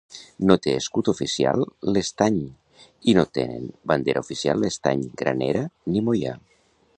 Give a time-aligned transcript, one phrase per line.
[0.51, 1.65] No té escut oficial
[1.97, 2.39] l'Estany,
[3.13, 6.35] i no tenen bandera oficial l'Estany, Granera ni Moià.